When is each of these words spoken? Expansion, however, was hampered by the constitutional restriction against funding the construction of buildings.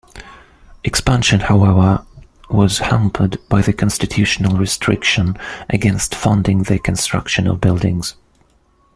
Expansion, 0.83 1.41
however, 1.41 2.03
was 2.49 2.79
hampered 2.79 3.37
by 3.49 3.61
the 3.61 3.71
constitutional 3.71 4.57
restriction 4.57 5.37
against 5.69 6.15
funding 6.15 6.63
the 6.63 6.79
construction 6.79 7.45
of 7.45 7.61
buildings. 7.61 8.15